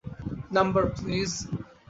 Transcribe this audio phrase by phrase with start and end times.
[0.51, 1.31] Number, please?